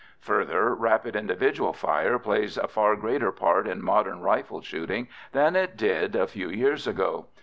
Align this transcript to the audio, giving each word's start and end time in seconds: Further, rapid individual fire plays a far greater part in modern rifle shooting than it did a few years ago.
Further, 0.21 0.73
rapid 0.73 1.15
individual 1.15 1.73
fire 1.73 2.17
plays 2.17 2.57
a 2.57 2.67
far 2.67 2.95
greater 2.95 3.31
part 3.31 3.67
in 3.67 3.83
modern 3.83 4.21
rifle 4.21 4.61
shooting 4.61 5.07
than 5.31 5.55
it 5.55 5.77
did 5.77 6.15
a 6.15 6.25
few 6.25 6.49
years 6.49 6.87
ago. 6.87 7.27